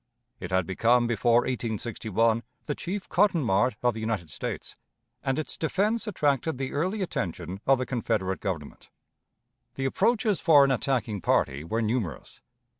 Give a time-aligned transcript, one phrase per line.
[0.39, 4.75] It had become before 1861 the chief cotton mart of the United States,
[5.21, 8.89] and its defense attracted the early attention of the Confederate Government.
[9.75, 12.41] The approaches for an attacking party were numerous.